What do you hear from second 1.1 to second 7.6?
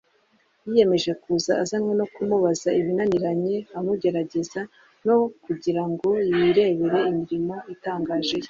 kuza azanywe no kumubaza ibinaniranye, amugererageza no kugira ngo yirebere imirimo